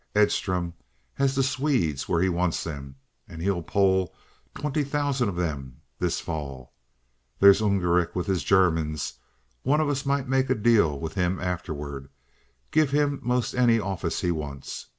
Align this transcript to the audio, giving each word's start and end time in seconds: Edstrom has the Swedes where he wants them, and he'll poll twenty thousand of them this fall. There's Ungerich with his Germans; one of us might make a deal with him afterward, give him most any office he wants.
Edstrom 0.15 0.73
has 1.13 1.35
the 1.35 1.43
Swedes 1.43 2.09
where 2.09 2.23
he 2.23 2.27
wants 2.27 2.63
them, 2.63 2.95
and 3.27 3.39
he'll 3.39 3.61
poll 3.61 4.15
twenty 4.55 4.83
thousand 4.83 5.29
of 5.29 5.35
them 5.35 5.79
this 5.99 6.19
fall. 6.19 6.73
There's 7.37 7.61
Ungerich 7.61 8.15
with 8.15 8.25
his 8.25 8.43
Germans; 8.43 9.19
one 9.61 9.79
of 9.79 9.89
us 9.89 10.03
might 10.03 10.27
make 10.27 10.49
a 10.49 10.55
deal 10.55 10.99
with 10.99 11.13
him 11.13 11.39
afterward, 11.39 12.09
give 12.71 12.89
him 12.89 13.19
most 13.21 13.53
any 13.53 13.79
office 13.79 14.21
he 14.21 14.31
wants. 14.31 14.87